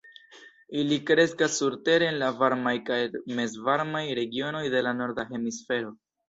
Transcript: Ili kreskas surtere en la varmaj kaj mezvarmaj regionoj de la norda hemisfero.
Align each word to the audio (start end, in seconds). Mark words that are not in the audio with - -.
Ili 0.83 0.95
kreskas 1.09 1.57
surtere 1.63 2.07
en 2.13 2.17
la 2.21 2.29
varmaj 2.39 2.73
kaj 2.87 2.97
mezvarmaj 3.41 4.03
regionoj 4.21 4.65
de 4.77 4.83
la 4.89 4.95
norda 5.03 5.29
hemisfero. 5.37 5.95